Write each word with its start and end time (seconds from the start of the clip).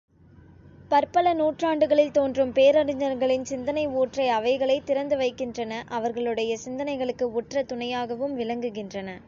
பற்பல 0.91 1.33
நூற்றாண்டுகளில் 1.33 2.11
தோன்றும் 2.11 2.51
பேரறிஞர்களின் 2.51 3.45
சிந்தனை 3.45 3.87
ஊற்றை 3.87 4.27
அவைகளே 4.29 4.81
திறந்து 4.85 5.17
வைக்கின்றன 5.17 5.83
அவர்களுடைய 5.89 6.57
சிந்தனைகளுக்கு 6.65 7.27
உற்ற 7.33 7.63
துணையாகவும் 7.63 8.35
விளங்குகின்றன. 8.35 9.19